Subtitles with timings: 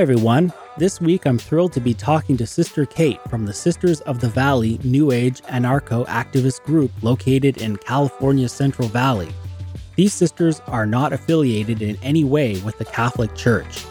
[0.00, 0.50] Hi, everyone.
[0.78, 4.30] This week I'm thrilled to be talking to Sister Kate from the Sisters of the
[4.30, 9.28] Valley New Age anarcho activist group located in California's Central Valley.
[9.96, 13.84] These sisters are not affiliated in any way with the Catholic Church.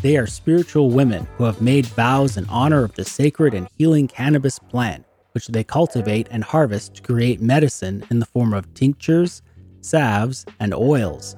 [0.00, 4.06] They are spiritual women who have made vows in honor of the sacred and healing
[4.06, 9.42] cannabis plant, which they cultivate and harvest to create medicine in the form of tinctures,
[9.80, 11.34] salves, and oils.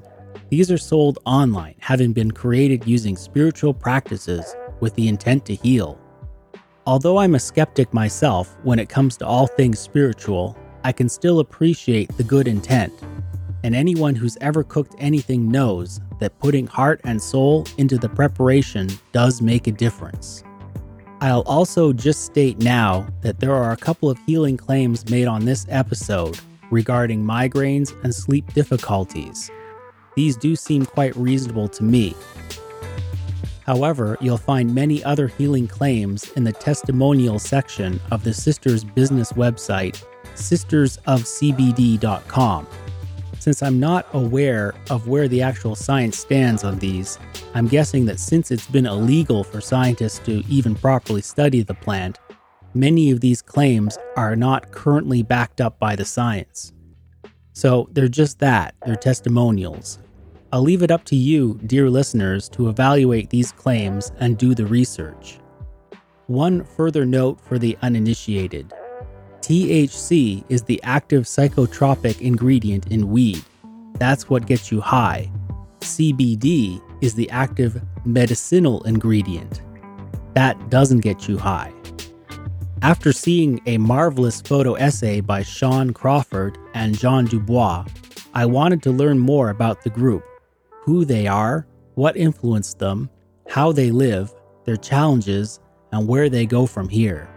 [0.50, 5.96] These are sold online, having been created using spiritual practices with the intent to heal.
[6.86, 11.38] Although I'm a skeptic myself when it comes to all things spiritual, I can still
[11.38, 12.92] appreciate the good intent.
[13.62, 18.88] And anyone who's ever cooked anything knows that putting heart and soul into the preparation
[19.12, 20.42] does make a difference.
[21.20, 25.44] I'll also just state now that there are a couple of healing claims made on
[25.44, 26.40] this episode
[26.72, 29.48] regarding migraines and sleep difficulties.
[30.14, 32.16] These do seem quite reasonable to me.
[33.64, 39.32] However, you'll find many other healing claims in the testimonial section of the Sisters business
[39.32, 40.02] website,
[40.34, 42.66] sistersofcbd.com.
[43.38, 47.18] Since I'm not aware of where the actual science stands on these,
[47.54, 52.18] I'm guessing that since it's been illegal for scientists to even properly study the plant,
[52.74, 56.72] many of these claims are not currently backed up by the science.
[57.52, 59.98] So they're just that, they're testimonials.
[60.52, 64.66] I'll leave it up to you, dear listeners, to evaluate these claims and do the
[64.66, 65.38] research.
[66.26, 68.72] One further note for the uninitiated
[69.40, 73.42] THC is the active psychotropic ingredient in weed.
[73.98, 75.30] That's what gets you high.
[75.80, 79.62] CBD is the active medicinal ingredient.
[80.34, 81.72] That doesn't get you high.
[82.82, 87.84] After seeing a marvelous photo essay by Sean Crawford and John Dubois,
[88.32, 90.24] I wanted to learn more about the group
[90.84, 93.10] who they are, what influenced them,
[93.50, 94.32] how they live,
[94.64, 95.60] their challenges,
[95.92, 97.28] and where they go from here.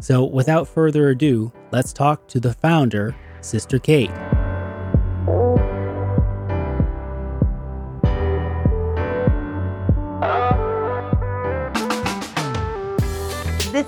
[0.00, 4.10] So, without further ado, let's talk to the founder, Sister Kate.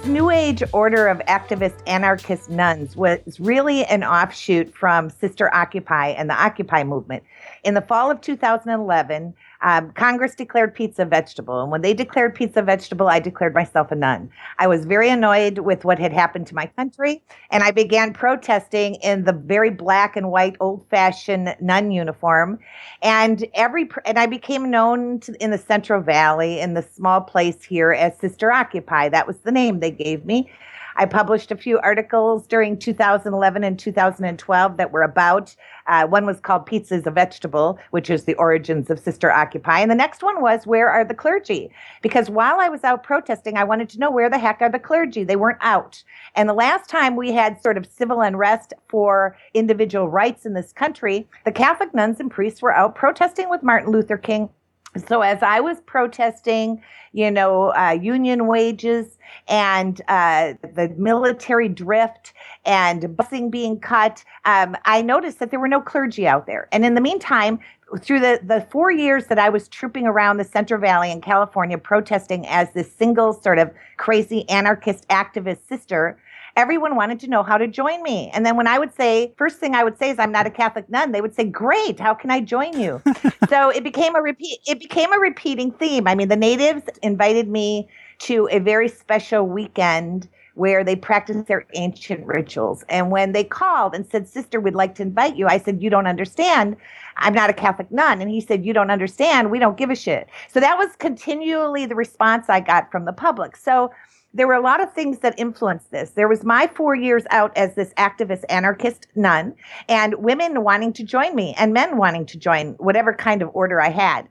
[0.06, 6.28] New Age order of activist anarchist nuns was really an offshoot from Sister Occupy and
[6.28, 7.22] the Occupy movement.
[7.64, 11.62] In the fall of 2011, um, Congress declared pizza vegetable.
[11.62, 14.30] And when they declared pizza vegetable, I declared myself a nun.
[14.58, 17.22] I was very annoyed with what had happened to my country.
[17.50, 22.58] And I began protesting in the very black and white, old fashioned nun uniform.
[23.00, 27.64] And every, and I became known to, in the Central Valley, in the small place
[27.64, 29.08] here as Sister Occupy.
[29.08, 30.50] That was the name they gave me.
[30.96, 35.54] I published a few articles during 2011 and 2012 that were about.
[35.86, 39.80] Uh, one was called Pizza's a Vegetable, which is the origins of Sister Occupy.
[39.80, 41.70] And the next one was Where are the clergy?
[42.02, 44.78] Because while I was out protesting, I wanted to know where the heck are the
[44.78, 45.24] clergy?
[45.24, 46.02] They weren't out.
[46.34, 50.72] And the last time we had sort of civil unrest for individual rights in this
[50.72, 54.48] country, the Catholic nuns and priests were out protesting with Martin Luther King
[54.96, 56.82] so as I was protesting,
[57.12, 59.18] you know, uh, union wages
[59.48, 62.32] and uh, the military drift
[62.64, 66.68] and busing being cut, um, I noticed that there were no clergy out there.
[66.72, 67.58] And in the meantime,
[68.00, 71.78] through the, the four years that I was trooping around the Central Valley in California
[71.78, 76.18] protesting as this single sort of crazy anarchist activist sister,
[76.56, 78.30] everyone wanted to know how to join me.
[78.32, 80.50] And then when I would say, first thing I would say is I'm not a
[80.50, 83.02] Catholic nun, they would say, Great, how can I join you?
[83.48, 86.06] so it became a repeat it became a repeating theme.
[86.06, 87.88] I mean, the natives invited me
[88.20, 92.84] to a very special weekend where they practiced their ancient rituals.
[92.88, 95.90] And when they called and said, Sister, we'd like to invite you, I said, You
[95.90, 96.76] don't understand.
[97.16, 98.20] I'm not a Catholic nun.
[98.20, 99.50] And he said, You don't understand.
[99.50, 100.28] We don't give a shit.
[100.52, 103.56] So that was continually the response I got from the public.
[103.56, 103.90] So
[104.34, 106.10] there were a lot of things that influenced this.
[106.10, 109.54] There was my four years out as this activist anarchist nun,
[109.88, 113.80] and women wanting to join me, and men wanting to join whatever kind of order
[113.80, 114.28] I had.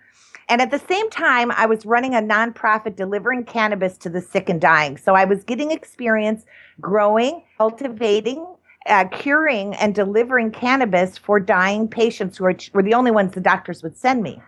[0.50, 4.50] And at the same time, I was running a nonprofit delivering cannabis to the sick
[4.50, 4.98] and dying.
[4.98, 6.46] So I was getting experience
[6.82, 8.46] growing, cultivating,
[8.88, 13.82] uh, curing, and delivering cannabis for dying patients who were the only ones the doctors
[13.84, 14.42] would send me.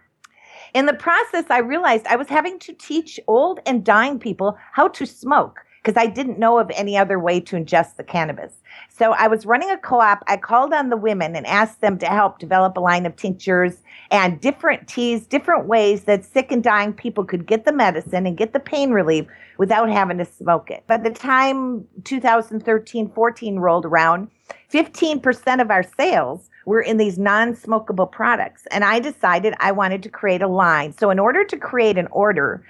[0.75, 4.89] In the process, I realized I was having to teach old and dying people how
[4.89, 8.56] to smoke because I didn't know of any other way to ingest the cannabis.
[8.89, 10.22] So I was running a co-op.
[10.27, 13.83] I called on the women and asked them to help develop a line of tinctures
[14.12, 18.36] and different teas, different ways that sick and dying people could get the medicine and
[18.36, 20.86] get the pain relief without having to smoke it.
[20.88, 24.28] By the time 2013 14 rolled around,
[24.74, 28.67] 15% of our sales were in these non smokable products.
[28.71, 30.94] And I decided I wanted to create a line.
[30.97, 32.65] So, in order to create an order,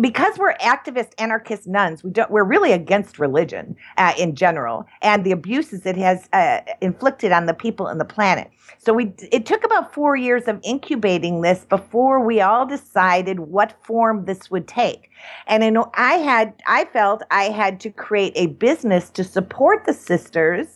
[0.00, 5.24] because we're activist anarchist nuns, we don't, we're really against religion uh, in general and
[5.24, 8.50] the abuses it has uh, inflicted on the people and the planet.
[8.78, 13.74] So we it took about four years of incubating this before we all decided what
[13.84, 15.10] form this would take.
[15.46, 19.94] And in, I had I felt I had to create a business to support the
[19.94, 20.73] sisters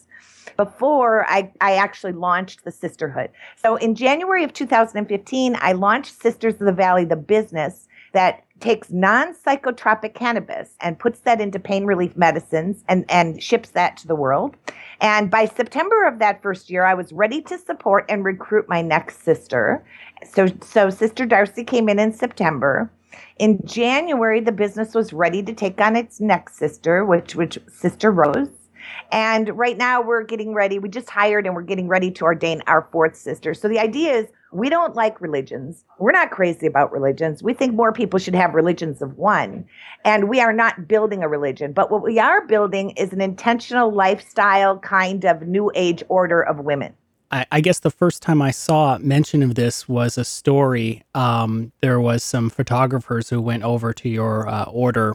[0.58, 3.30] before I, I actually launched the sisterhood.
[3.56, 8.90] So in January of 2015, I launched Sisters of the Valley, the business that takes
[8.90, 14.16] non-psychotropic cannabis and puts that into pain relief medicines and, and ships that to the
[14.16, 14.56] world.
[15.00, 18.82] And by September of that first year, I was ready to support and recruit my
[18.82, 19.84] next sister.
[20.28, 22.90] So, so Sister Darcy came in in September.
[23.38, 28.10] In January, the business was ready to take on its next sister, which which Sister
[28.10, 28.48] Rose.
[29.12, 30.78] And right now we're getting ready.
[30.78, 33.54] We just hired and we're getting ready to ordain our fourth sister.
[33.54, 35.84] So the idea is we don't like religions.
[35.98, 37.42] We're not crazy about religions.
[37.42, 39.66] We think more people should have religions of one.
[40.04, 41.72] And we are not building a religion.
[41.72, 46.60] But what we are building is an intentional lifestyle kind of new age order of
[46.60, 46.94] women.
[47.30, 51.02] I, I guess the first time I saw mention of this was a story.
[51.14, 55.14] Um, there was some photographers who went over to your uh, order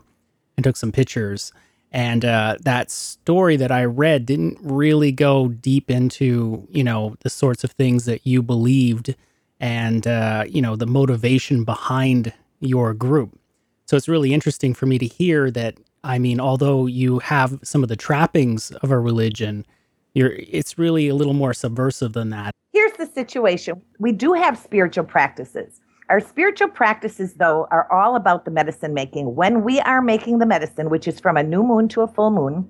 [0.56, 1.52] and took some pictures.
[1.94, 7.30] And uh, that story that I read didn't really go deep into, you know, the
[7.30, 9.16] sorts of things that you believed
[9.60, 13.40] and, uh, you know, the motivation behind your group.
[13.86, 15.78] So it's really interesting for me to hear that.
[16.04, 19.66] I mean, although you have some of the trappings of a religion,
[20.14, 22.52] you're, it's really a little more subversive than that.
[22.74, 25.80] Here's the situation we do have spiritual practices.
[26.14, 29.34] Our spiritual practices, though, are all about the medicine making.
[29.34, 32.30] When we are making the medicine, which is from a new moon to a full
[32.30, 32.70] moon,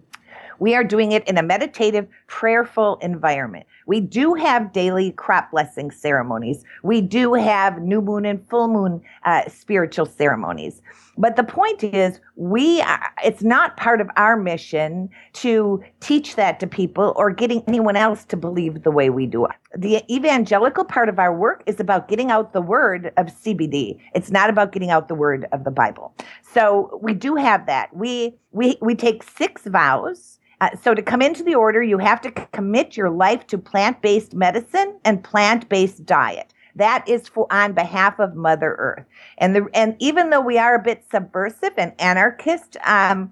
[0.60, 3.66] we are doing it in a meditative, prayerful environment.
[3.86, 6.64] We do have daily crop blessing ceremonies.
[6.84, 10.82] We do have new moon and full moon uh, spiritual ceremonies.
[11.18, 12.84] But the point is, we
[13.24, 18.26] it's not part of our mission to teach that to people or getting anyone else
[18.26, 19.48] to believe the way we do.
[19.78, 24.00] The evangelical part of our work is about getting out the word of CBD.
[24.16, 26.16] It's not about getting out the word of the Bible.
[26.42, 27.96] So we do have that.
[27.96, 32.22] We we we take six vows uh, so to come into the order, you have
[32.22, 36.54] to commit your life to plant-based medicine and plant-based diet.
[36.76, 39.06] That is for on behalf of Mother Earth.
[39.38, 43.32] And the and even though we are a bit subversive and anarchist, um,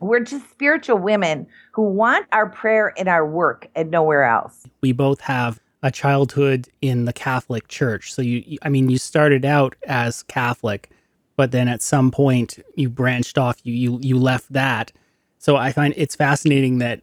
[0.00, 4.66] we're just spiritual women who want our prayer in our work and nowhere else.
[4.80, 8.12] We both have a childhood in the Catholic Church.
[8.14, 10.90] So you, I mean, you started out as Catholic,
[11.36, 13.58] but then at some point you branched off.
[13.62, 14.92] You you you left that
[15.40, 17.00] so I find it's fascinating that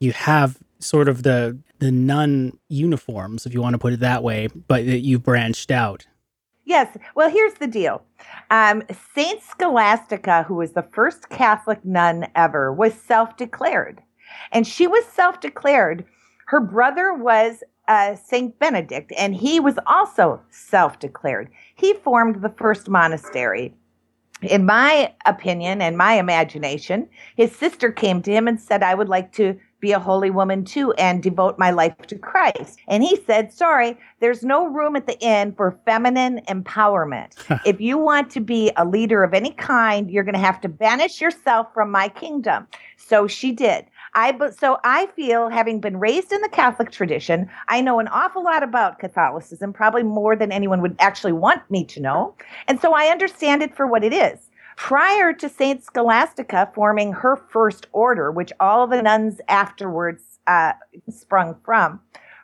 [0.00, 4.22] you have sort of the the nun uniforms, if you want to put it that
[4.22, 6.06] way, but that you branched out.
[6.64, 6.96] Yes.
[7.14, 8.02] Well, here's the deal.
[8.50, 8.82] Um,
[9.14, 14.02] Saint Scholastica, who was the first Catholic nun ever, was self-declared,
[14.52, 16.04] and she was self-declared.
[16.46, 21.50] Her brother was uh, Saint Benedict, and he was also self-declared.
[21.76, 23.74] He formed the first monastery
[24.42, 29.08] in my opinion and my imagination, his sister came to him and said, I would
[29.08, 32.78] like to be a holy woman too and devote my life to Christ.
[32.88, 37.34] And he said, Sorry, there's no room at the inn for feminine empowerment.
[37.66, 40.68] if you want to be a leader of any kind, you're going to have to
[40.68, 42.66] banish yourself from my kingdom.
[42.96, 43.86] So she did.
[44.14, 48.08] I but so I feel having been raised in the Catholic tradition, I know an
[48.08, 52.34] awful lot about Catholicism, probably more than anyone would actually want me to know.
[52.66, 54.48] And so I understand it for what it is.
[54.76, 60.72] Prior to Saint Scholastica forming her first order, which all the nuns afterwards uh,
[61.10, 62.00] sprung from,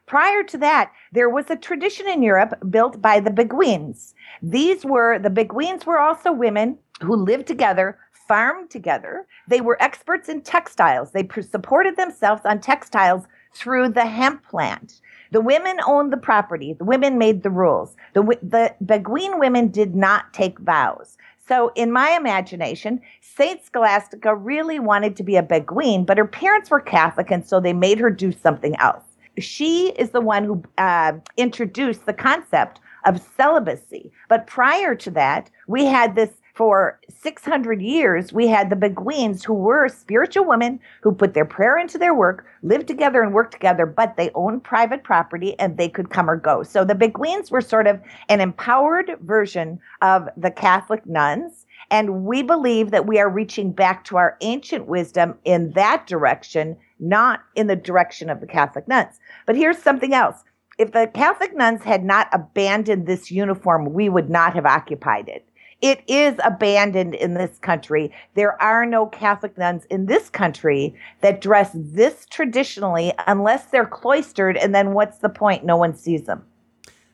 [0.06, 4.12] Prior to that, there was a tradition in Europe built by the Beguines.
[4.42, 7.98] These were, the Beguines were also women who lived together
[8.28, 9.26] farmed together.
[9.48, 11.12] They were experts in textiles.
[11.12, 13.24] They supported themselves on textiles
[13.54, 15.00] through the hemp plant.
[15.32, 16.74] The women owned the property.
[16.74, 17.96] The women made the rules.
[18.14, 21.16] The, the Beguine women did not take vows.
[21.52, 26.70] So, in my imagination, Saint Scholastica really wanted to be a Beguine, but her parents
[26.70, 29.04] were Catholic, and so they made her do something else.
[29.36, 34.10] She is the one who uh, introduced the concept of celibacy.
[34.30, 39.54] But prior to that, we had this for 600 years, we had the Beguines who
[39.54, 43.86] were spiritual women who put their prayer into their work, lived together and worked together,
[43.86, 46.62] but they owned private property and they could come or go.
[46.62, 51.66] So the Beguines were sort of an empowered version of the Catholic nuns.
[51.90, 56.76] And we believe that we are reaching back to our ancient wisdom in that direction,
[57.00, 59.20] not in the direction of the Catholic nuns.
[59.46, 60.44] But here's something else.
[60.78, 65.46] If the Catholic nuns had not abandoned this uniform, we would not have occupied it
[65.82, 68.12] It is abandoned in this country.
[68.34, 74.56] There are no Catholic nuns in this country that dress this traditionally unless they're cloistered.
[74.56, 75.64] And then what's the point?
[75.64, 76.44] No one sees them.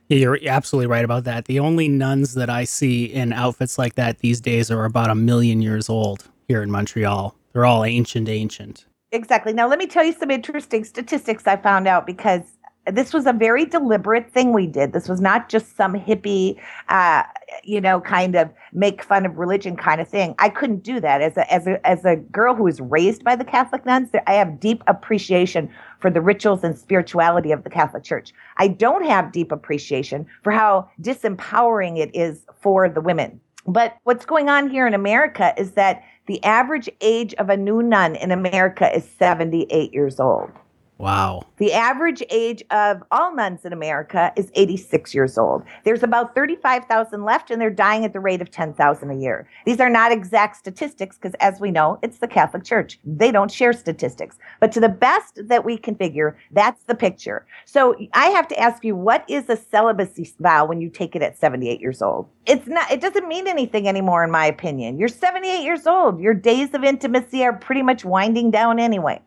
[0.08, 1.46] Yeah, you're absolutely right about that.
[1.46, 5.14] The only nuns that I see in outfits like that these days are about a
[5.14, 7.34] million years old here in Montreal.
[7.52, 8.86] They're all ancient, ancient.
[9.12, 9.54] Exactly.
[9.54, 12.42] Now, let me tell you some interesting statistics I found out because
[12.92, 14.92] this was a very deliberate thing we did.
[14.92, 16.58] This was not just some hippie,
[16.88, 17.22] uh,
[17.64, 20.34] you know, kind of make fun of religion kind of thing.
[20.38, 23.36] I couldn't do that as a as a as a girl who was raised by
[23.36, 24.10] the Catholic nuns.
[24.26, 28.32] I have deep appreciation for the rituals and spirituality of the Catholic Church.
[28.56, 33.40] I don't have deep appreciation for how disempowering it is for the women.
[33.66, 37.82] But what's going on here in America is that the average age of a new
[37.82, 40.50] nun in America is 78 years old.
[40.98, 41.44] Wow.
[41.58, 45.62] The average age of all nuns in America is 86 years old.
[45.84, 49.48] There's about 35,000 left, and they're dying at the rate of 10,000 a year.
[49.64, 52.98] These are not exact statistics because, as we know, it's the Catholic Church.
[53.04, 54.38] They don't share statistics.
[54.58, 57.46] But to the best that we can figure, that's the picture.
[57.64, 61.22] So I have to ask you, what is a celibacy vow when you take it
[61.22, 62.28] at 78 years old?
[62.44, 64.98] It's not, it doesn't mean anything anymore, in my opinion.
[64.98, 66.20] You're 78 years old.
[66.20, 69.22] Your days of intimacy are pretty much winding down anyway.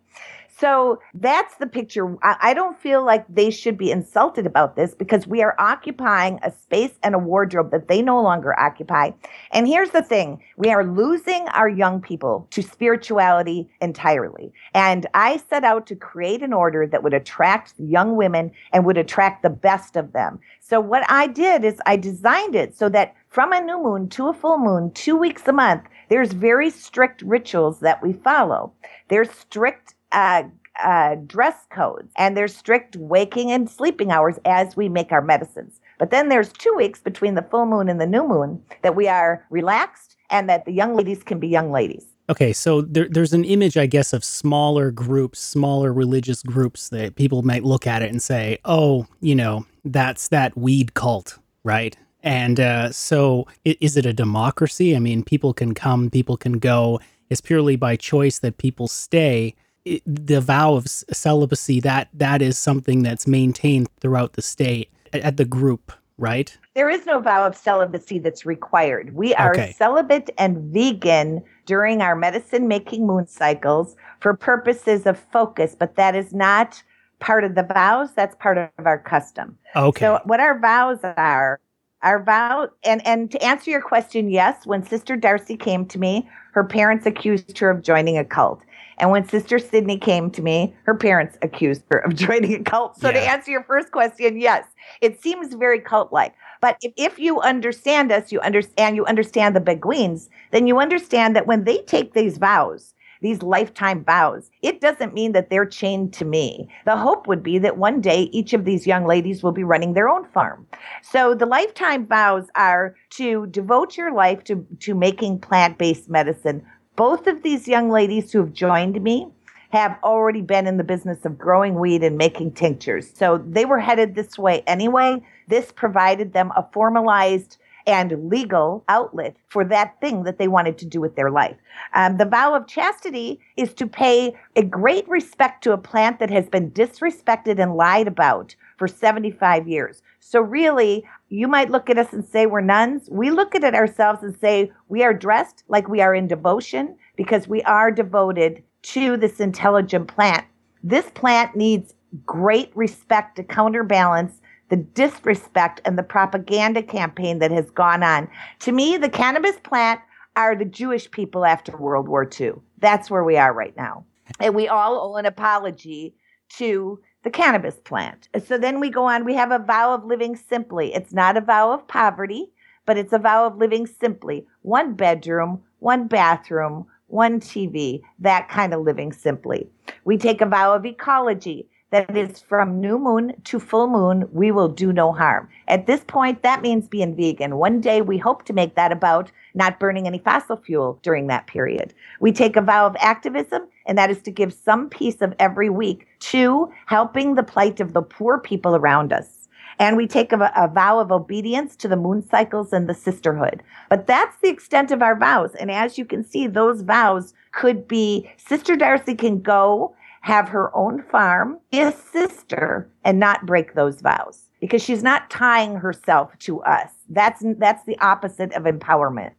[0.61, 2.15] So that's the picture.
[2.21, 6.51] I, don't feel like they should be insulted about this because we are occupying a
[6.51, 9.09] space and a wardrobe that they no longer occupy.
[9.49, 14.53] And here's the thing we are losing our young people to spirituality entirely.
[14.75, 18.99] And I set out to create an order that would attract young women and would
[18.99, 20.37] attract the best of them.
[20.59, 24.27] So what I did is I designed it so that from a new moon to
[24.27, 28.73] a full moon, two weeks a month, there's very strict rituals that we follow.
[29.07, 30.43] There's strict uh,
[30.83, 35.79] uh, dress codes and there's strict waking and sleeping hours as we make our medicines.
[35.99, 39.07] But then there's two weeks between the full moon and the new moon that we
[39.07, 42.05] are relaxed and that the young ladies can be young ladies.
[42.29, 47.15] Okay, so there, there's an image, I guess, of smaller groups, smaller religious groups that
[47.15, 51.97] people might look at it and say, oh, you know, that's that weed cult, right?
[52.23, 54.95] And uh, so is it a democracy?
[54.95, 56.99] I mean, people can come, people can go.
[57.29, 62.57] It's purely by choice that people stay it, the vow of celibacy that that is
[62.57, 66.55] something that's maintained throughout the state at, at the group right?
[66.75, 69.15] There is no vow of celibacy that's required.
[69.15, 69.73] We are okay.
[69.75, 76.15] celibate and vegan during our medicine making moon cycles for purposes of focus but that
[76.15, 76.83] is not
[77.19, 79.57] part of the vows that's part of our custom.
[79.75, 80.05] Okay.
[80.05, 81.59] So what our vows are
[82.03, 86.27] our vow and and to answer your question yes when sister darcy came to me
[86.53, 88.63] her parents accused her of joining a cult
[88.97, 92.97] and when Sister Sydney came to me, her parents accused her of joining a cult.
[92.99, 93.13] So yeah.
[93.13, 94.65] to answer your first question, yes,
[95.01, 96.33] it seems very cult-like.
[96.61, 101.35] But if, if you understand us, you understand you understand the Beguines, then you understand
[101.35, 104.49] that when they take these vows, these lifetime vows.
[104.61, 106.67] It doesn't mean that they're chained to me.
[106.85, 109.93] The hope would be that one day each of these young ladies will be running
[109.93, 110.65] their own farm.
[111.03, 116.65] So the lifetime vows are to devote your life to, to making plant based medicine
[116.95, 119.27] both of these young ladies who have joined me
[119.71, 123.09] have already been in the business of growing weed and making tinctures.
[123.13, 125.23] So they were headed this way anyway.
[125.47, 127.57] This provided them a formalized
[127.87, 131.57] and legal outlet for that thing that they wanted to do with their life.
[131.93, 136.29] Um, the vow of chastity is to pay a great respect to a plant that
[136.29, 140.01] has been disrespected and lied about for 75 years.
[140.19, 143.09] So, really, you might look at us and say we're nuns.
[143.11, 146.95] We look at it ourselves and say we are dressed like we are in devotion
[147.15, 150.45] because we are devoted to this intelligent plant.
[150.83, 151.93] This plant needs
[152.25, 158.29] great respect to counterbalance the disrespect and the propaganda campaign that has gone on.
[158.61, 159.99] To me, the cannabis plant
[160.37, 162.53] are the Jewish people after World War II.
[162.79, 164.05] That's where we are right now.
[164.39, 166.15] And we all owe an apology
[166.57, 168.29] to the cannabis plant.
[168.45, 170.93] So then we go on, we have a vow of living simply.
[170.93, 172.53] It's not a vow of poverty,
[172.85, 174.47] but it's a vow of living simply.
[174.61, 179.67] One bedroom, one bathroom, one TV, that kind of living simply.
[180.05, 184.49] We take a vow of ecology that is from new moon to full moon, we
[184.49, 185.49] will do no harm.
[185.67, 187.57] At this point, that means being vegan.
[187.57, 191.47] One day we hope to make that about not burning any fossil fuel during that
[191.47, 191.93] period.
[192.21, 195.69] We take a vow of activism, and that is to give some piece of every
[195.69, 199.49] week to helping the plight of the poor people around us.
[199.77, 203.63] And we take a, a, vow of obedience to the moon cycles and the sisterhood.
[203.89, 205.55] But that's the extent of our vows.
[205.55, 210.75] And as you can see, those vows could be Sister Darcy can go have her
[210.75, 216.37] own farm, be a sister, and not break those vows because she's not tying herself
[216.39, 216.91] to us.
[217.09, 219.31] That's that's the opposite of empowerment.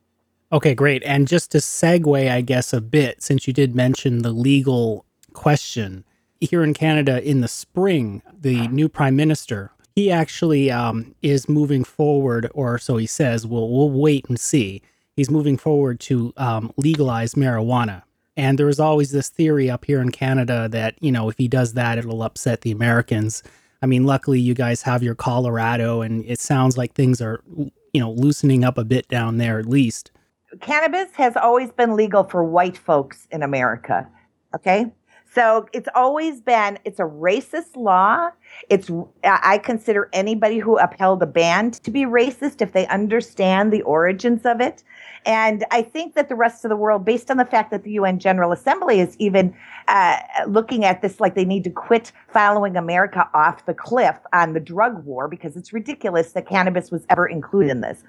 [0.53, 1.03] Okay, great.
[1.05, 6.05] And just to segue, I guess, a bit, since you did mention the legal question,
[6.41, 11.85] here in Canada in the spring, the new prime minister, he actually um, is moving
[11.85, 13.47] forward, or so he says.
[13.47, 14.83] We'll, we'll wait and see.
[15.17, 18.03] He's moving forward to um, legalize marijuana.
[18.37, 21.49] And there was always this theory up here in Canada that, you know, if he
[21.49, 23.43] does that, it'll upset the Americans.
[23.83, 28.01] I mean, luckily, you guys have your Colorado, and it sounds like things are, you
[28.01, 30.13] know, loosening up a bit down there at least
[30.61, 34.09] cannabis has always been legal for white folks in America.
[34.55, 34.87] Okay.
[35.35, 38.31] So it's always been, it's a racist law.
[38.69, 38.91] It's,
[39.25, 44.45] I consider anybody who upheld a ban to be racist if they understand the origins
[44.45, 44.85] of it.
[45.25, 47.93] And I think that the rest of the world, based on the fact that the
[47.93, 49.55] UN General Assembly is even
[49.89, 54.53] uh, looking at this like they need to quit following America off the cliff on
[54.53, 58.03] the drug war because it's ridiculous that cannabis was ever included in this.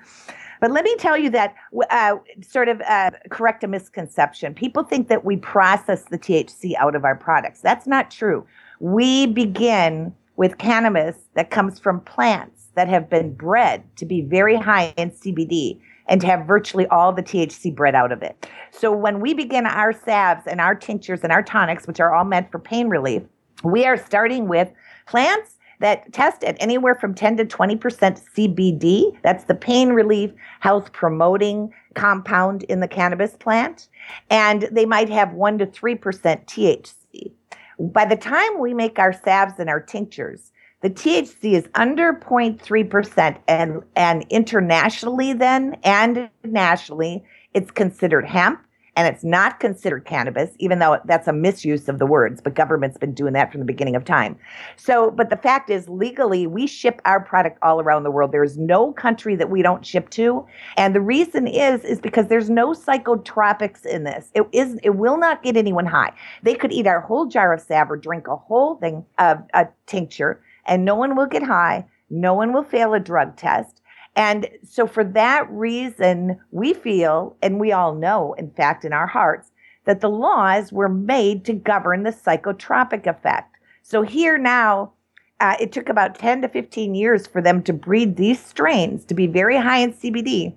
[0.63, 1.55] But let me tell you that
[1.89, 4.53] uh, sort of uh, correct a misconception.
[4.53, 7.59] People think that we process the THC out of our products.
[7.59, 8.47] That's not true.
[8.79, 14.55] We begin with cannabis that comes from plants that have been bred to be very
[14.55, 18.47] high in CBD and to have virtually all the THC bred out of it.
[18.71, 22.23] So when we begin our salves and our tinctures and our tonics, which are all
[22.23, 23.23] meant for pain relief,
[23.65, 24.71] we are starting with
[25.07, 29.17] plants that test at anywhere from 10 to 20% CBD.
[29.21, 33.89] That's the pain relief, health promoting compound in the cannabis plant.
[34.29, 37.31] And they might have 1 to 3% THC.
[37.79, 43.37] By the time we make our salves and our tinctures, the THC is under 0.3%
[43.49, 48.61] and, and internationally then and nationally, it's considered hemp
[48.95, 52.97] and it's not considered cannabis, even though that's a misuse of the words, but government's
[52.97, 54.37] been doing that from the beginning of time.
[54.77, 58.31] So, but the fact is, legally, we ship our product all around the world.
[58.31, 60.45] There's no country that we don't ship to.
[60.77, 64.29] And the reason is, is because there's no psychotropics in this.
[64.35, 66.13] It is, it will not get anyone high.
[66.43, 69.67] They could eat our whole jar of salve or drink a whole thing of a
[69.87, 71.85] tincture and no one will get high.
[72.09, 73.81] No one will fail a drug test
[74.15, 79.07] and so, for that reason, we feel, and we all know, in fact, in our
[79.07, 79.51] hearts,
[79.85, 83.55] that the laws were made to govern the psychotropic effect.
[83.81, 84.93] So, here now,
[85.39, 89.15] uh, it took about 10 to 15 years for them to breed these strains to
[89.15, 90.53] be very high in CBD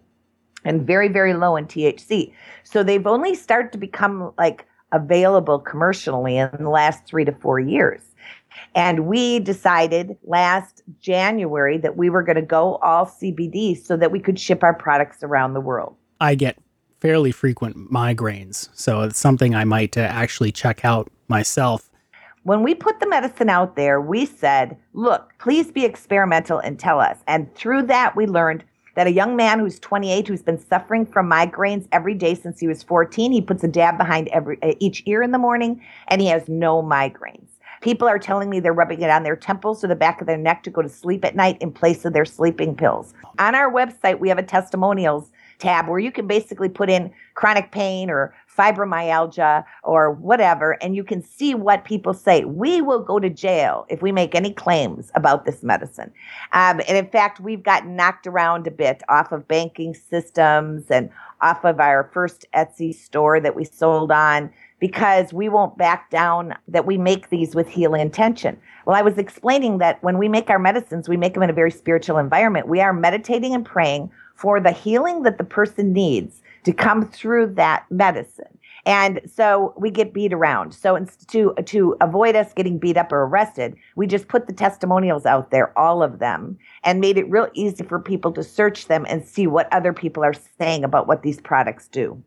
[0.64, 2.33] and very, very low in THC.
[2.62, 7.59] So, they've only started to become like available commercially in the last three to four
[7.59, 8.03] years.
[8.75, 14.11] And we decided last January that we were going to go all CBD so that
[14.11, 15.97] we could ship our products around the world.
[16.21, 16.59] I get
[17.01, 21.90] fairly frequent migraines, so it's something I might uh, actually check out myself.
[22.45, 27.01] When we put the medicine out there, we said, look, please be experimental and tell
[27.01, 27.19] us.
[27.27, 28.64] And through that, we learned
[28.97, 32.66] that a young man who's 28 who's been suffering from migraines every day since he
[32.66, 36.21] was 14 he puts a dab behind every uh, each ear in the morning and
[36.21, 39.88] he has no migraines People are telling me they're rubbing it on their temples or
[39.88, 42.24] the back of their neck to go to sleep at night in place of their
[42.24, 43.14] sleeping pills.
[43.38, 47.72] On our website, we have a testimonials tab where you can basically put in chronic
[47.72, 52.44] pain or fibromyalgia or whatever, and you can see what people say.
[52.44, 56.12] We will go to jail if we make any claims about this medicine.
[56.52, 61.10] Um, and in fact, we've gotten knocked around a bit off of banking systems and
[61.42, 66.54] off of our first Etsy store that we sold on because we won't back down
[66.68, 68.58] that we make these with healing intention.
[68.84, 71.54] Well, I was explaining that when we make our medicines, we make them in a
[71.54, 72.68] very spiritual environment.
[72.68, 77.54] We are meditating and praying for the healing that the person needs to come through
[77.54, 78.58] that medicine.
[78.84, 80.72] And so we get beat around.
[80.72, 80.96] So
[81.28, 85.50] to to avoid us getting beat up or arrested, we just put the testimonials out
[85.50, 89.26] there, all of them, and made it real easy for people to search them and
[89.26, 92.22] see what other people are saying about what these products do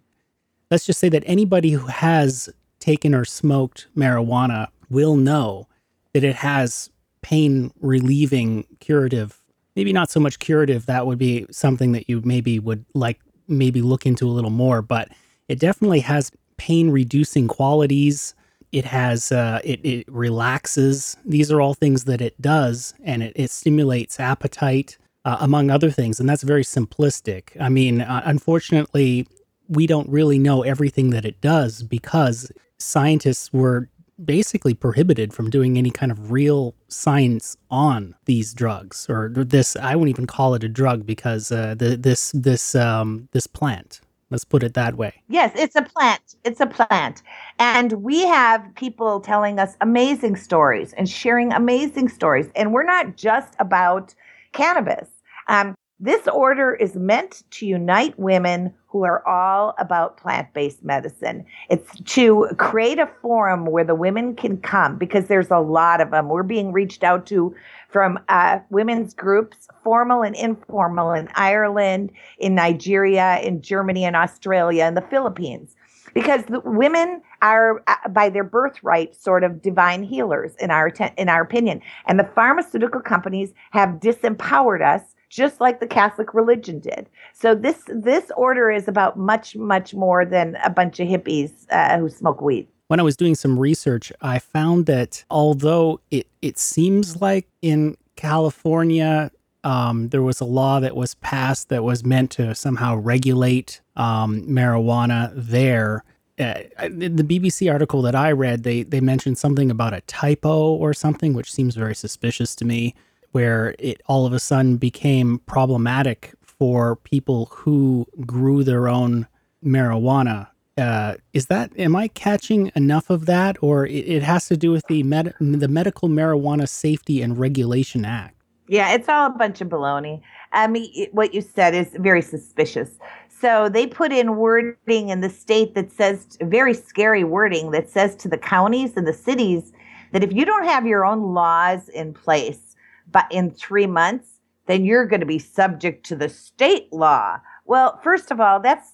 [0.71, 5.67] let's just say that anybody who has taken or smoked marijuana will know
[6.13, 6.89] that it has
[7.21, 9.41] pain relieving curative
[9.75, 13.81] maybe not so much curative that would be something that you maybe would like maybe
[13.81, 15.09] look into a little more but
[15.49, 18.35] it definitely has pain reducing qualities.
[18.71, 21.17] It has uh, it, it relaxes.
[21.25, 25.89] These are all things that it does and it, it stimulates appetite uh, among other
[25.89, 27.59] things and that's very simplistic.
[27.59, 29.27] I mean uh, unfortunately
[29.69, 33.89] we don't really know everything that it does because scientists were
[34.25, 39.95] basically prohibited from doing any kind of real science on these drugs or this I
[39.95, 44.45] wouldn't even call it a drug because uh, the, this this um, this plant Let's
[44.45, 45.23] put it that way.
[45.27, 46.35] Yes, it's a plant.
[46.43, 47.23] It's a plant.
[47.57, 52.49] And we have people telling us amazing stories and sharing amazing stories.
[52.55, 54.13] And we're not just about
[54.51, 55.09] cannabis.
[55.47, 61.45] Um, this order is meant to unite women who are all about plant based medicine.
[61.69, 66.11] It's to create a forum where the women can come because there's a lot of
[66.11, 66.29] them.
[66.29, 67.53] We're being reached out to
[67.89, 74.85] from uh, women's groups, formal and informal, in Ireland, in Nigeria, in Germany, in Australia,
[74.85, 75.75] and the Philippines.
[76.13, 81.29] Because the women are, uh, by their birthright, sort of divine healers in our in
[81.29, 87.07] our opinion, and the pharmaceutical companies have disempowered us just like the Catholic religion did.
[87.33, 91.97] So this this order is about much much more than a bunch of hippies uh,
[91.99, 92.67] who smoke weed.
[92.87, 97.95] When I was doing some research, I found that although it it seems like in
[98.15, 99.31] California
[99.63, 104.41] um, there was a law that was passed that was meant to somehow regulate um,
[104.43, 106.03] marijuana there.
[106.39, 110.73] Uh, in the BBC article that I read, they they mentioned something about a typo
[110.73, 112.95] or something, which seems very suspicious to me
[113.31, 119.27] where it all of a sudden became problematic for people who grew their own
[119.63, 120.47] marijuana.
[120.77, 124.71] Uh, is that am I catching enough of that, or it, it has to do
[124.71, 128.35] with the med- the Medical Marijuana Safety and Regulation Act?
[128.67, 130.21] Yeah, it's all a bunch of baloney.
[130.51, 132.97] I mean, it, what you said is very suspicious.
[133.27, 138.15] So they put in wording in the state that says very scary wording that says
[138.17, 139.71] to the counties and the cities
[140.11, 142.68] that if you don't have your own laws in place
[143.11, 147.39] but in three months, then you're going to be subject to the state law.
[147.65, 148.91] Well, first of all, that's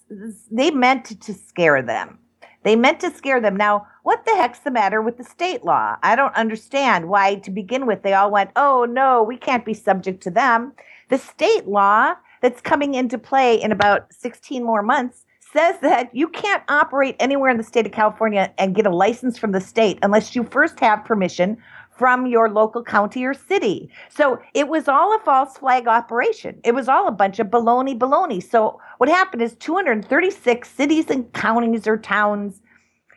[0.52, 2.20] they meant to scare them.
[2.64, 3.56] They meant to scare them.
[3.56, 5.98] Now, what the heck's the matter with the state law?
[6.02, 9.76] I don't understand why, to begin with, they all went, oh, no, we can't be
[9.76, 10.74] subject to them.
[11.10, 16.28] The state law that's coming into play in about 16 more months says that you
[16.28, 20.00] can't operate anywhere in the state of California and get a license from the state
[20.02, 21.58] unless you first have permission
[21.98, 23.90] from your local county or city.
[24.10, 26.60] So it was all a false flag operation.
[26.64, 28.44] It was all a bunch of baloney baloney.
[28.44, 32.62] So what happened is 236 cities and counties or towns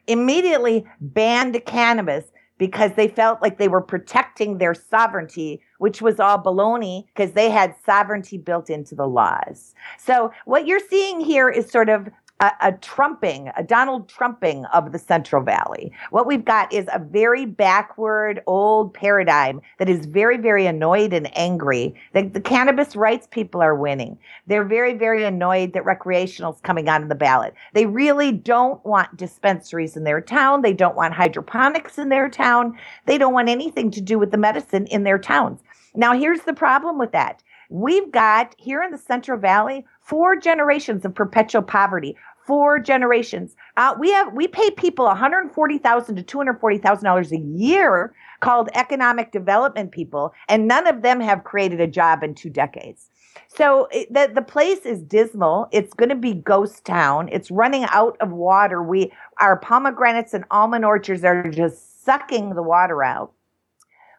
[0.06, 2.26] immediately banned cannabis
[2.58, 7.50] because they felt like they were protecting their sovereignty, which was all baloney because they
[7.50, 9.74] had sovereignty built into the laws.
[9.96, 12.08] So what you're seeing here is sort of
[12.40, 15.92] a, a, trumping, a Donald Trumping of the Central Valley.
[16.10, 21.36] What we've got is a very backward, old paradigm that is very, very annoyed and
[21.36, 24.18] angry that the cannabis rights people are winning.
[24.46, 27.54] They're very, very annoyed that recreational's coming on the ballot.
[27.74, 30.62] They really don't want dispensaries in their town.
[30.62, 32.78] They don't want hydroponics in their town.
[33.06, 35.60] They don't want anything to do with the medicine in their towns.
[35.94, 37.42] Now, here's the problem with that.
[37.70, 42.16] We've got here in the Central Valley four generations of perpetual poverty
[42.48, 43.54] four generations.
[43.76, 47.04] Uh, we have we pay people one hundred forty thousand to two hundred forty thousand
[47.04, 52.22] dollars a year called economic development people, and none of them have created a job
[52.22, 53.10] in two decades.
[53.48, 55.68] So it, the the place is dismal.
[55.72, 57.28] It's going to be ghost town.
[57.30, 58.82] It's running out of water.
[58.82, 63.32] We our pomegranates and almond orchards are just sucking the water out.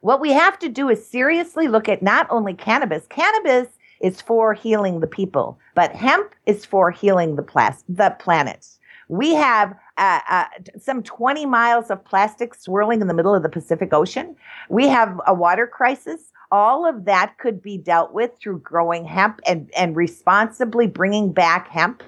[0.01, 3.07] What we have to do is seriously look at not only cannabis.
[3.07, 3.67] Cannabis
[3.99, 8.67] is for healing the people, but hemp is for healing the, plas- the planet.
[9.09, 10.45] We have uh, uh,
[10.79, 14.35] some 20 miles of plastic swirling in the middle of the Pacific Ocean.
[14.69, 16.31] We have a water crisis.
[16.51, 21.67] All of that could be dealt with through growing hemp and, and responsibly bringing back
[21.67, 22.03] hemp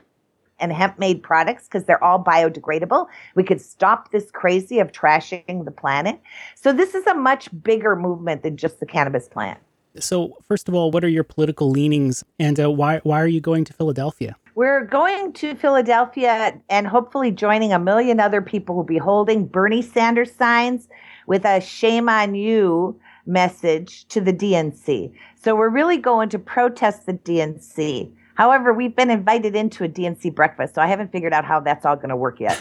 [0.59, 3.07] and hemp made products because they're all biodegradable.
[3.35, 6.21] We could stop this crazy of trashing the planet.
[6.55, 9.59] So, this is a much bigger movement than just the cannabis plant.
[9.99, 13.41] So, first of all, what are your political leanings, and uh, why why are you
[13.41, 14.35] going to Philadelphia?
[14.55, 19.81] We're going to Philadelphia and hopefully joining a million other people who'll be holding Bernie
[19.81, 20.87] Sanders signs
[21.27, 25.13] with a "Shame on you" message to the DNC.
[25.35, 28.11] So we're really going to protest the DNC.
[28.35, 31.85] However, we've been invited into a DNC breakfast, so I haven't figured out how that's
[31.85, 32.59] all going to work yet.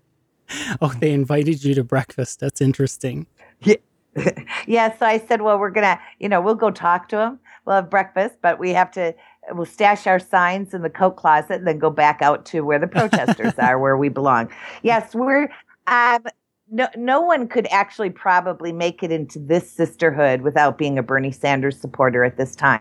[0.80, 2.40] oh, they invited you to breakfast.
[2.40, 3.26] That's interesting.
[3.60, 3.76] Yeah.
[4.66, 7.38] yeah, so I said, well, we're gonna, you know, we'll go talk to him.
[7.64, 9.14] We'll have breakfast, but we have to.
[9.52, 12.78] We'll stash our signs in the coat closet and then go back out to where
[12.78, 14.50] the protesters are, where we belong.
[14.82, 15.50] Yes, we're.
[15.86, 16.24] Um,
[16.70, 21.32] no, no one could actually probably make it into this sisterhood without being a Bernie
[21.32, 22.80] Sanders supporter at this time.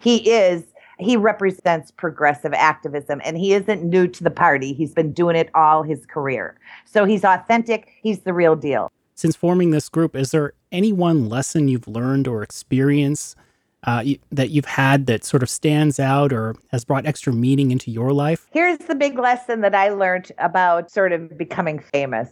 [0.00, 0.64] He is
[0.98, 4.72] he represents progressive activism and he isn't new to the party.
[4.72, 6.58] He's been doing it all his career.
[6.84, 7.88] So he's authentic.
[8.00, 8.92] He's the real deal.
[9.14, 13.36] Since forming this group, is there any one lesson you've learned or experience
[13.84, 17.90] uh, that you've had that sort of stands out or has brought extra meaning into
[17.90, 18.46] your life?
[18.50, 22.28] Here's the big lesson that I learned about sort of becoming famous.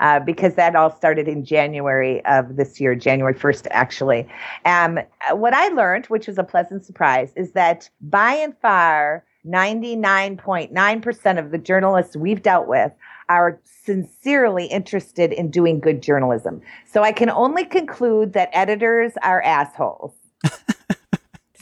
[0.00, 4.28] Uh, because that all started in January of this year, January 1st, actually.
[4.64, 5.00] Um,
[5.32, 11.50] what I learned, which was a pleasant surprise, is that by and far, 99.9% of
[11.50, 12.92] the journalists we've dealt with
[13.28, 16.60] are sincerely interested in doing good journalism.
[16.86, 20.14] So I can only conclude that editors are assholes.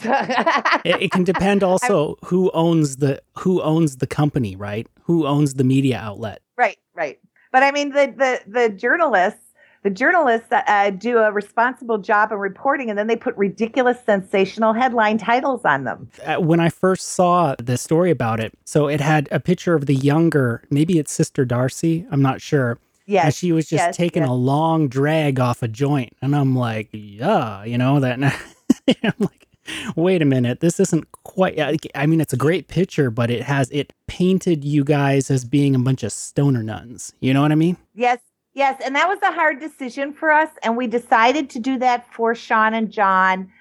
[0.02, 4.86] it, it, can depend also I'm, who owns the who owns the company, right?
[5.02, 6.42] Who owns the media outlet?
[6.56, 7.18] Right, right.
[7.52, 9.45] But I mean, the the the journalists
[9.86, 14.72] the journalists uh, do a responsible job of reporting and then they put ridiculous sensational
[14.72, 19.00] headline titles on them uh, when i first saw the story about it so it
[19.00, 23.52] had a picture of the younger maybe it's sister darcy i'm not sure yeah she
[23.52, 24.28] was just yes, taking yes.
[24.28, 28.18] a long drag off a joint and i'm like yeah you know that
[29.04, 29.46] i'm like
[29.94, 31.56] wait a minute this isn't quite
[31.94, 35.76] i mean it's a great picture but it has it painted you guys as being
[35.76, 38.18] a bunch of stoner nuns you know what i mean yes
[38.56, 40.48] Yes, and that was a hard decision for us.
[40.62, 43.52] And we decided to do that for Sean and John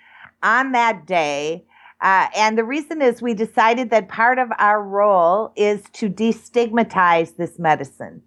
[0.41, 1.65] on that day.
[1.99, 7.35] Uh, and the reason is we decided that part of our role is to destigmatize
[7.35, 8.21] this medicine.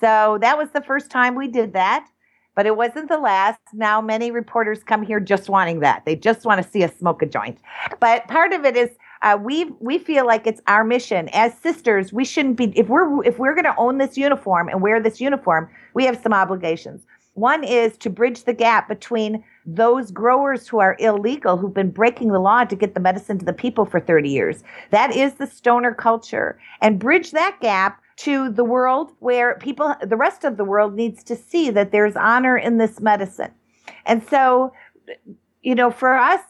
[0.00, 2.08] So that was the first time we did that,
[2.54, 3.60] but it wasn't the last.
[3.74, 6.06] Now, many reporters come here just wanting that.
[6.06, 7.58] They just want to see us smoke a joint.
[8.00, 8.88] But part of it is
[9.24, 12.12] uh, we we feel like it's our mission as sisters.
[12.12, 15.20] We shouldn't be if we're if we're going to own this uniform and wear this
[15.20, 17.06] uniform, we have some obligations.
[17.32, 22.28] One is to bridge the gap between those growers who are illegal, who've been breaking
[22.28, 24.62] the law to get the medicine to the people for 30 years.
[24.90, 26.60] That is the stoner culture.
[26.80, 31.24] And bridge that gap to the world where people, the rest of the world needs
[31.24, 33.50] to see that there's honor in this medicine.
[34.06, 34.72] And so,
[35.62, 36.40] you know, for us,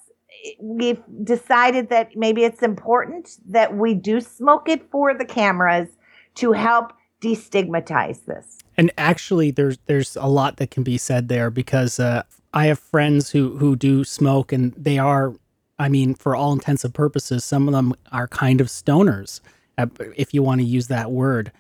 [0.61, 5.89] we've decided that maybe it's important that we do smoke it for the cameras
[6.37, 8.59] to help destigmatize this.
[8.77, 12.79] And actually, there's there's a lot that can be said there because uh, I have
[12.79, 15.35] friends who who do smoke, and they are,
[15.79, 19.41] I mean, for all intents and purposes, some of them are kind of stoners,
[19.79, 21.53] uh, if you want to use that word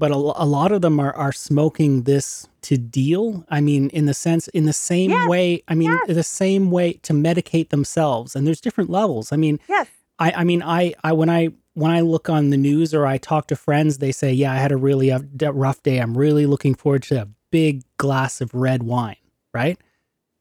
[0.00, 3.44] but a, a lot of them are, are smoking this to deal.
[3.50, 5.28] I mean, in the sense, in the same yes.
[5.28, 6.16] way, I mean, yes.
[6.16, 8.34] the same way to medicate themselves.
[8.34, 9.30] And there's different levels.
[9.30, 9.86] I mean, yes.
[10.18, 13.18] I, I mean, I, I, when I, when I look on the news or I
[13.18, 15.20] talk to friends, they say, yeah, I had a really uh,
[15.52, 15.98] rough day.
[15.98, 19.16] I'm really looking forward to a big glass of red wine.
[19.52, 19.78] Right.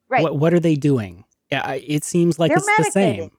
[0.08, 0.24] Right.
[0.24, 1.26] What, what are they doing?
[1.52, 1.74] Yeah.
[1.74, 3.32] It seems like They're it's the same.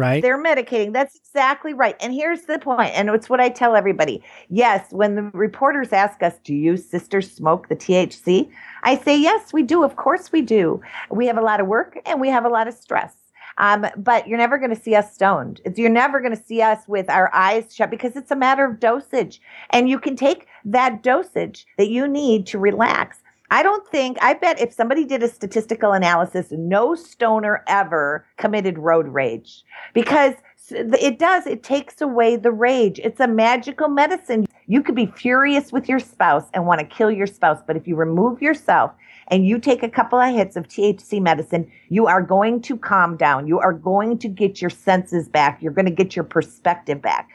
[0.00, 0.22] Right.
[0.22, 0.94] They're medicating.
[0.94, 1.94] That's exactly right.
[2.00, 4.22] And here's the point, and it's what I tell everybody.
[4.48, 8.50] Yes, when the reporters ask us, Do you sisters smoke the THC?
[8.82, 9.84] I say, Yes, we do.
[9.84, 10.80] Of course we do.
[11.10, 13.14] We have a lot of work and we have a lot of stress.
[13.58, 15.60] Um, but you're never going to see us stoned.
[15.76, 18.80] You're never going to see us with our eyes shut because it's a matter of
[18.80, 19.42] dosage.
[19.68, 23.18] And you can take that dosage that you need to relax
[23.50, 28.78] I don't think, I bet if somebody did a statistical analysis, no stoner ever committed
[28.78, 30.34] road rage because
[30.70, 33.00] it does, it takes away the rage.
[33.02, 34.46] It's a magical medicine.
[34.68, 37.88] You could be furious with your spouse and want to kill your spouse, but if
[37.88, 38.92] you remove yourself
[39.28, 43.16] and you take a couple of hits of THC medicine, you are going to calm
[43.16, 43.48] down.
[43.48, 45.60] You are going to get your senses back.
[45.60, 47.28] You're going to get your perspective back.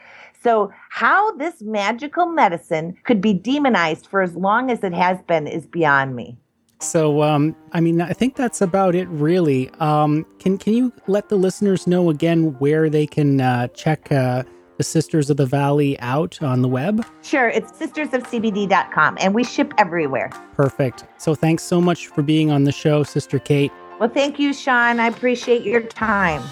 [0.46, 5.48] So, how this magical medicine could be demonized for as long as it has been
[5.48, 6.36] is beyond me.
[6.78, 9.70] So, um, I mean, I think that's about it, really.
[9.80, 14.44] Um, can can you let the listeners know again where they can uh, check uh,
[14.76, 17.04] the Sisters of the Valley out on the web?
[17.22, 20.30] Sure, it's sistersofcbd.com, and we ship everywhere.
[20.54, 21.06] Perfect.
[21.18, 23.72] So, thanks so much for being on the show, Sister Kate.
[23.98, 25.00] Well, thank you, Sean.
[25.00, 26.44] I appreciate your time.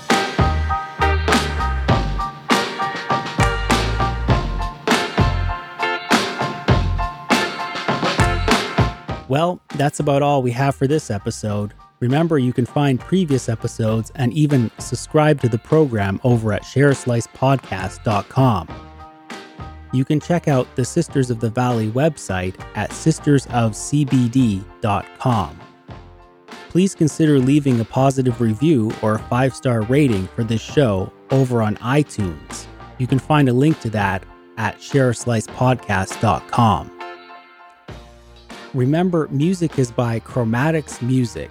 [9.35, 11.75] Well, that's about all we have for this episode.
[11.99, 18.68] Remember, you can find previous episodes and even subscribe to the program over at shareaslicepodcast.com.
[19.92, 25.61] You can check out the Sisters of the Valley website at sistersofcbd.com.
[26.68, 31.61] Please consider leaving a positive review or a five star rating for this show over
[31.61, 32.66] on iTunes.
[32.99, 34.23] You can find a link to that
[34.59, 36.93] at shareaslicepodcast.com.
[38.74, 41.48] Remember, music is by Kromatiks Music,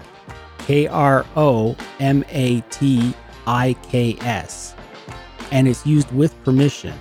[0.58, 3.14] K R O M A T
[3.48, 4.76] I K S,
[5.50, 6.94] and it's used with permission.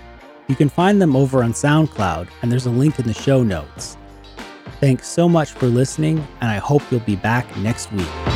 [0.47, 3.97] You can find them over on SoundCloud, and there's a link in the show notes.
[4.81, 8.32] Thanks so much for listening, and I hope you'll be back next week.